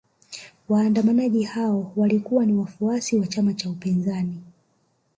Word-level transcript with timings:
Waandamanaji 0.69 1.43
hao 1.43 1.91
walikuwa 1.95 2.45
ni 2.45 2.53
wafuasi 2.53 3.17
wa 3.19 3.27
chama 3.27 3.53
cha 3.53 3.69
upinzani 3.69 4.41